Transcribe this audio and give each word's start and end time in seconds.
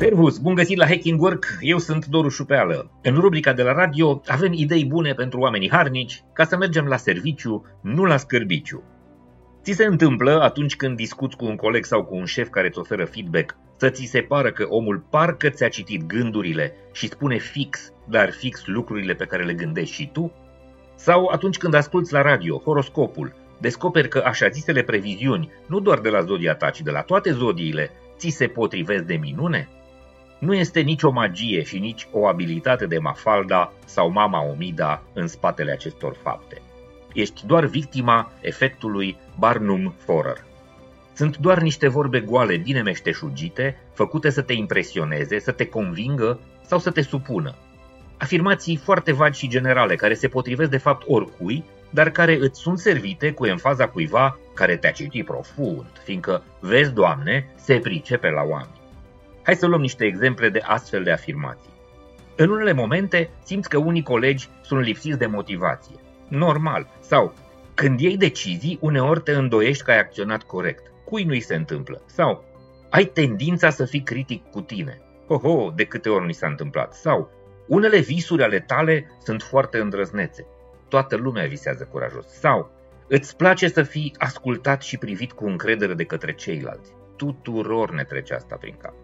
Servus, 0.00 0.38
bun 0.38 0.54
găsit 0.54 0.76
la 0.76 0.86
Hacking 0.86 1.20
Work, 1.20 1.58
eu 1.60 1.78
sunt 1.78 2.06
Doru 2.06 2.28
Șupeală. 2.28 2.90
În 3.02 3.14
rubrica 3.14 3.52
de 3.52 3.62
la 3.62 3.72
radio 3.72 4.20
avem 4.26 4.52
idei 4.52 4.84
bune 4.84 5.12
pentru 5.12 5.40
oamenii 5.40 5.70
harnici 5.70 6.22
ca 6.32 6.44
să 6.44 6.56
mergem 6.56 6.84
la 6.86 6.96
serviciu, 6.96 7.64
nu 7.82 8.04
la 8.04 8.16
scârbiciu. 8.16 8.82
Ți 9.62 9.72
se 9.72 9.84
întâmplă 9.84 10.42
atunci 10.42 10.76
când 10.76 10.96
discuți 10.96 11.36
cu 11.36 11.44
un 11.44 11.56
coleg 11.56 11.84
sau 11.84 12.04
cu 12.04 12.14
un 12.14 12.24
șef 12.24 12.48
care 12.48 12.66
îți 12.66 12.78
oferă 12.78 13.04
feedback 13.04 13.56
să 13.76 13.90
ți 13.90 14.04
se 14.04 14.20
pară 14.20 14.52
că 14.52 14.66
omul 14.68 15.04
parcă 15.10 15.48
ți-a 15.48 15.68
citit 15.68 16.06
gândurile 16.06 16.74
și 16.92 17.08
spune 17.08 17.36
fix, 17.36 17.92
dar 18.08 18.30
fix 18.30 18.66
lucrurile 18.66 19.14
pe 19.14 19.24
care 19.24 19.44
le 19.44 19.54
gândești 19.54 19.94
și 19.94 20.10
tu? 20.12 20.32
Sau 20.94 21.26
atunci 21.26 21.56
când 21.56 21.74
asculți 21.74 22.12
la 22.12 22.22
radio 22.22 22.58
horoscopul, 22.58 23.34
descoperi 23.58 24.08
că 24.08 24.22
așa 24.24 24.48
zisele 24.48 24.82
previziuni, 24.82 25.50
nu 25.66 25.80
doar 25.80 25.98
de 25.98 26.08
la 26.08 26.20
zodia 26.20 26.54
ta, 26.54 26.70
ci 26.70 26.80
de 26.80 26.90
la 26.90 27.00
toate 27.00 27.32
zodiile, 27.32 27.90
ți 28.16 28.28
se 28.28 28.46
potrivesc 28.46 29.04
de 29.04 29.14
minune? 29.14 29.68
Nu 30.40 30.54
este 30.54 30.80
nicio 30.80 31.10
magie 31.10 31.62
și 31.62 31.78
nici 31.78 32.08
o 32.12 32.26
abilitate 32.26 32.86
de 32.86 32.98
Mafalda 32.98 33.72
sau 33.84 34.10
Mama 34.10 34.42
Omida 34.42 35.02
în 35.12 35.26
spatele 35.26 35.72
acestor 35.72 36.16
fapte. 36.22 36.62
Ești 37.12 37.46
doar 37.46 37.64
victima 37.64 38.32
efectului 38.40 39.16
Barnum 39.38 39.94
Forer. 40.04 40.44
Sunt 41.14 41.36
doar 41.36 41.60
niște 41.60 41.88
vorbe 41.88 42.20
goale 42.20 42.56
bine 42.56 42.82
meșteșugite, 42.82 43.76
făcute 43.92 44.30
să 44.30 44.42
te 44.42 44.52
impresioneze, 44.52 45.38
să 45.38 45.52
te 45.52 45.66
convingă 45.66 46.40
sau 46.66 46.78
să 46.78 46.90
te 46.90 47.02
supună. 47.02 47.54
Afirmații 48.18 48.76
foarte 48.76 49.12
vagi 49.12 49.38
și 49.38 49.48
generale, 49.48 49.96
care 49.96 50.14
se 50.14 50.28
potrivesc 50.28 50.70
de 50.70 50.76
fapt 50.76 51.02
oricui, 51.06 51.64
dar 51.90 52.10
care 52.10 52.36
îți 52.40 52.60
sunt 52.60 52.78
servite 52.78 53.32
cu 53.32 53.46
enfaza 53.46 53.88
cuiva 53.88 54.38
care 54.54 54.76
te-a 54.76 54.90
citit 54.90 55.24
profund, 55.24 56.00
fiindcă, 56.04 56.42
vezi, 56.60 56.92
Doamne, 56.92 57.52
se 57.56 57.78
pricepe 57.78 58.30
la 58.30 58.42
oameni. 58.42 58.79
Hai 59.42 59.54
să 59.54 59.66
luăm 59.66 59.80
niște 59.80 60.04
exemple 60.04 60.48
de 60.48 60.60
astfel 60.62 61.02
de 61.02 61.10
afirmații. 61.10 61.70
În 62.36 62.50
unele 62.50 62.72
momente 62.72 63.30
simți 63.44 63.68
că 63.68 63.78
unii 63.78 64.02
colegi 64.02 64.48
sunt 64.62 64.84
lipsiți 64.84 65.18
de 65.18 65.26
motivație. 65.26 65.94
Normal. 66.28 66.86
Sau 67.00 67.34
când 67.74 68.00
iei 68.00 68.16
decizii, 68.16 68.78
uneori 68.80 69.20
te 69.20 69.32
îndoiești 69.32 69.84
că 69.84 69.90
ai 69.90 69.98
acționat 69.98 70.42
corect. 70.42 70.92
Cui 71.04 71.24
nu-i 71.24 71.40
se 71.40 71.54
întâmplă? 71.54 72.02
Sau 72.06 72.44
ai 72.90 73.04
tendința 73.04 73.70
să 73.70 73.84
fii 73.84 74.02
critic 74.02 74.50
cu 74.50 74.60
tine. 74.60 75.00
Oho, 75.26 75.72
de 75.74 75.84
câte 75.84 76.08
ori 76.08 76.26
nu 76.26 76.32
s-a 76.32 76.46
întâmplat. 76.46 76.94
Sau 76.94 77.30
unele 77.66 77.98
visuri 77.98 78.42
ale 78.42 78.60
tale 78.60 79.10
sunt 79.22 79.42
foarte 79.42 79.78
îndrăznețe. 79.78 80.46
Toată 80.88 81.16
lumea 81.16 81.46
visează 81.46 81.88
curajos. 81.90 82.26
Sau 82.26 82.70
îți 83.08 83.36
place 83.36 83.68
să 83.68 83.82
fii 83.82 84.14
ascultat 84.18 84.82
și 84.82 84.96
privit 84.98 85.32
cu 85.32 85.46
încredere 85.46 85.94
de 85.94 86.04
către 86.04 86.34
ceilalți. 86.34 86.92
Tuturor 87.16 87.90
ne 87.90 88.04
trece 88.04 88.34
asta 88.34 88.56
prin 88.56 88.74
cap. 88.82 88.94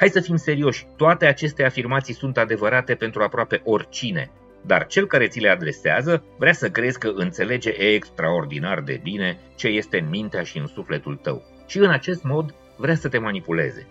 Hai 0.00 0.08
să 0.08 0.20
fim 0.20 0.36
serioși, 0.36 0.86
toate 0.96 1.26
aceste 1.26 1.64
afirmații 1.64 2.14
sunt 2.14 2.38
adevărate 2.38 2.94
pentru 2.94 3.22
aproape 3.22 3.60
oricine, 3.64 4.30
dar 4.66 4.86
cel 4.86 5.06
care 5.06 5.28
ți 5.28 5.40
le 5.40 5.48
adresează 5.48 6.24
vrea 6.38 6.52
să 6.52 6.70
crezi 6.70 6.98
că 6.98 7.12
înțelege 7.14 7.70
extraordinar 7.70 8.80
de 8.80 9.00
bine 9.02 9.38
ce 9.56 9.68
este 9.68 9.98
în 9.98 10.08
mintea 10.08 10.42
și 10.42 10.58
în 10.58 10.66
sufletul 10.66 11.16
tău 11.16 11.42
și 11.66 11.78
în 11.78 11.90
acest 11.90 12.22
mod 12.22 12.54
vrea 12.76 12.94
să 12.94 13.08
te 13.08 13.18
manipuleze. 13.18 13.86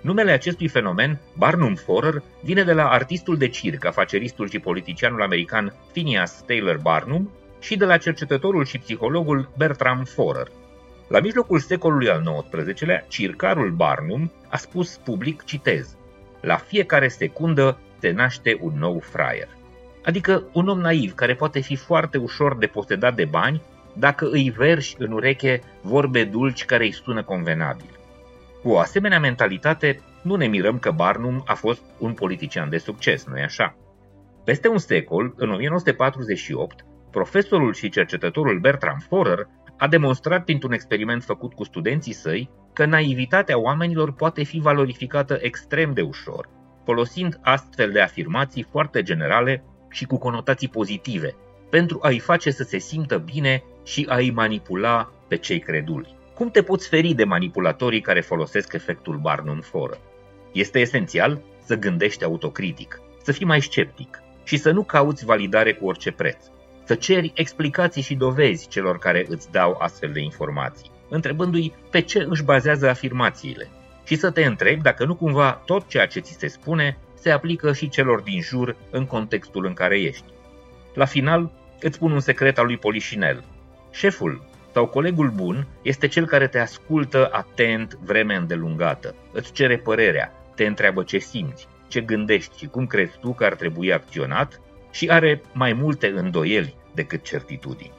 Numele 0.00 0.30
acestui 0.30 0.68
fenomen, 0.68 1.20
Barnum 1.36 1.74
Forer, 1.74 2.22
vine 2.42 2.62
de 2.62 2.72
la 2.72 2.88
artistul 2.88 3.36
de 3.36 3.48
circ, 3.48 3.84
afaceristul 3.84 4.48
și 4.48 4.58
politicianul 4.58 5.22
american 5.22 5.74
Phineas 5.92 6.42
Taylor 6.42 6.78
Barnum 6.82 7.30
și 7.60 7.76
de 7.76 7.84
la 7.84 7.96
cercetătorul 7.96 8.64
și 8.64 8.78
psihologul 8.78 9.50
Bertram 9.56 10.04
Forer. 10.04 10.48
La 11.10 11.20
mijlocul 11.20 11.58
secolului 11.58 12.08
al 12.08 12.44
XIX-lea, 12.50 13.04
circarul 13.08 13.70
Barnum 13.70 14.32
a 14.48 14.56
spus 14.56 14.96
public, 14.96 15.44
citez, 15.44 15.96
La 16.40 16.56
fiecare 16.56 17.08
secundă 17.08 17.78
se 18.00 18.10
naște 18.10 18.58
un 18.60 18.72
nou 18.78 18.98
fraier. 18.98 19.48
Adică 20.04 20.42
un 20.52 20.68
om 20.68 20.80
naiv 20.80 21.14
care 21.14 21.34
poate 21.34 21.60
fi 21.60 21.76
foarte 21.76 22.18
ușor 22.18 22.56
de 22.56 22.66
posedat 22.66 23.14
de 23.14 23.24
bani 23.24 23.62
dacă 23.94 24.28
îi 24.30 24.50
verși 24.56 24.94
în 24.98 25.12
ureche 25.12 25.62
vorbe 25.82 26.24
dulci 26.24 26.64
care 26.64 26.84
îi 26.84 26.92
sună 26.92 27.22
convenabil. 27.22 27.98
Cu 28.62 28.68
o 28.68 28.78
asemenea 28.78 29.20
mentalitate, 29.20 30.00
nu 30.22 30.34
ne 30.34 30.46
mirăm 30.46 30.78
că 30.78 30.90
Barnum 30.90 31.42
a 31.46 31.54
fost 31.54 31.82
un 31.98 32.12
politician 32.12 32.68
de 32.68 32.78
succes, 32.78 33.26
nu-i 33.26 33.42
așa? 33.42 33.76
Peste 34.44 34.68
un 34.68 34.78
secol, 34.78 35.34
în 35.36 35.50
1948, 35.50 36.84
profesorul 37.10 37.74
și 37.74 37.88
cercetătorul 37.88 38.58
Bertram 38.58 38.98
Forer 39.08 39.48
a 39.80 39.86
demonstrat 39.86 40.44
printr-un 40.44 40.72
experiment 40.72 41.22
făcut 41.22 41.54
cu 41.54 41.64
studenții 41.64 42.12
săi 42.12 42.50
că 42.72 42.84
naivitatea 42.84 43.58
oamenilor 43.58 44.12
poate 44.12 44.42
fi 44.42 44.58
valorificată 44.58 45.38
extrem 45.40 45.92
de 45.92 46.00
ușor, 46.00 46.48
folosind 46.84 47.38
astfel 47.42 47.90
de 47.90 48.00
afirmații 48.00 48.66
foarte 48.70 49.02
generale 49.02 49.64
și 49.90 50.04
cu 50.04 50.18
conotații 50.18 50.68
pozitive, 50.68 51.34
pentru 51.70 51.98
a-i 52.02 52.18
face 52.18 52.50
să 52.50 52.62
se 52.62 52.78
simtă 52.78 53.18
bine 53.18 53.62
și 53.84 54.06
a-i 54.08 54.30
manipula 54.30 55.12
pe 55.28 55.36
cei 55.36 55.58
creduli. 55.58 56.16
Cum 56.34 56.50
te 56.50 56.62
poți 56.62 56.88
feri 56.88 57.12
de 57.12 57.24
manipulatorii 57.24 58.00
care 58.00 58.20
folosesc 58.20 58.72
efectul 58.72 59.18
Barnum 59.18 59.60
Forer? 59.60 60.00
Este 60.52 60.78
esențial 60.78 61.42
să 61.64 61.76
gândești 61.76 62.24
autocritic, 62.24 63.00
să 63.22 63.32
fii 63.32 63.46
mai 63.46 63.60
sceptic 63.60 64.22
și 64.44 64.56
să 64.56 64.70
nu 64.70 64.82
cauți 64.82 65.24
validare 65.24 65.72
cu 65.72 65.86
orice 65.86 66.10
preț. 66.10 66.44
Să 66.90 66.96
ceri 66.96 67.32
explicații 67.34 68.02
și 68.02 68.14
dovezi 68.14 68.68
celor 68.68 68.98
care 68.98 69.24
îți 69.28 69.50
dau 69.50 69.76
astfel 69.80 70.10
de 70.12 70.20
informații, 70.20 70.90
întrebându-i 71.08 71.74
pe 71.90 72.00
ce 72.00 72.26
își 72.28 72.42
bazează 72.42 72.88
afirmațiile 72.88 73.68
și 74.04 74.16
să 74.16 74.30
te 74.30 74.44
întrebi 74.44 74.82
dacă 74.82 75.04
nu 75.04 75.14
cumva 75.14 75.62
tot 75.64 75.88
ceea 75.88 76.06
ce 76.06 76.20
ți 76.20 76.36
se 76.38 76.46
spune 76.46 76.98
se 77.14 77.30
aplică 77.30 77.72
și 77.72 77.88
celor 77.88 78.20
din 78.20 78.40
jur 78.40 78.76
în 78.90 79.06
contextul 79.06 79.66
în 79.66 79.72
care 79.72 80.00
ești. 80.00 80.24
La 80.94 81.04
final, 81.04 81.52
îți 81.80 81.94
spun 81.94 82.12
un 82.12 82.20
secret 82.20 82.58
al 82.58 82.66
lui 82.66 82.76
Polișinel. 82.76 83.44
Șeful 83.90 84.42
sau 84.72 84.86
colegul 84.86 85.30
bun 85.30 85.66
este 85.82 86.08
cel 86.08 86.26
care 86.26 86.46
te 86.46 86.58
ascultă 86.58 87.28
atent 87.32 87.94
vreme 87.94 88.34
îndelungată, 88.34 89.14
îți 89.32 89.52
cere 89.52 89.78
părerea, 89.78 90.32
te 90.54 90.66
întreabă 90.66 91.02
ce 91.02 91.18
simți, 91.18 91.68
ce 91.88 92.00
gândești 92.00 92.58
și 92.58 92.66
cum 92.66 92.86
crezi 92.86 93.18
tu 93.20 93.32
că 93.32 93.44
ar 93.44 93.54
trebui 93.54 93.92
acționat 93.92 94.60
și 94.90 95.08
are 95.08 95.42
mai 95.52 95.72
multe 95.72 96.12
îndoieli 96.16 96.78
decât 96.94 97.22
certitudini. 97.22 97.98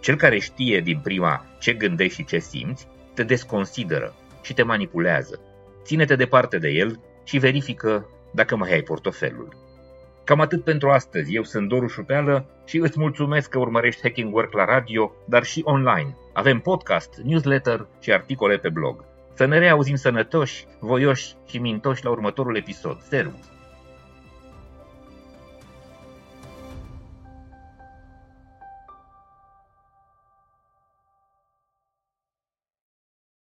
Cel 0.00 0.16
care 0.16 0.38
știe 0.38 0.80
din 0.80 1.00
prima 1.02 1.46
ce 1.58 1.72
gândești 1.72 2.14
și 2.14 2.24
ce 2.24 2.38
simți, 2.38 2.86
te 3.14 3.22
desconsideră 3.22 4.14
și 4.42 4.54
te 4.54 4.62
manipulează. 4.62 5.40
Ține-te 5.82 6.16
departe 6.16 6.58
de 6.58 6.68
el 6.68 7.00
și 7.24 7.38
verifică 7.38 8.08
dacă 8.34 8.56
mai 8.56 8.72
ai 8.72 8.82
portofelul. 8.82 9.56
Cam 10.24 10.40
atât 10.40 10.64
pentru 10.64 10.90
astăzi. 10.90 11.34
Eu 11.34 11.42
sunt 11.42 11.68
Doru 11.68 11.86
Șupeală 11.86 12.46
și 12.64 12.78
îți 12.78 12.98
mulțumesc 12.98 13.50
că 13.50 13.58
urmărești 13.58 14.02
Hacking 14.02 14.34
Work 14.34 14.52
la 14.52 14.64
radio, 14.64 15.12
dar 15.24 15.44
și 15.44 15.62
online. 15.64 16.16
Avem 16.32 16.60
podcast, 16.60 17.14
newsletter 17.24 17.86
și 18.00 18.12
articole 18.12 18.56
pe 18.56 18.68
blog. 18.68 19.04
Să 19.34 19.44
ne 19.44 19.58
reauzim 19.58 19.94
sănătoși, 19.94 20.66
voioși 20.80 21.34
și 21.48 21.58
mintoși 21.58 22.04
la 22.04 22.10
următorul 22.10 22.56
episod. 22.56 23.00
Servus! 23.00 23.59